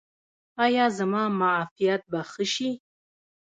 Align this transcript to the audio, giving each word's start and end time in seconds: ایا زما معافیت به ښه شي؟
ایا 0.63 0.85
زما 0.97 1.23
معافیت 1.41 2.01
به 2.11 2.19
ښه 2.31 2.45
شي؟ 2.53 2.69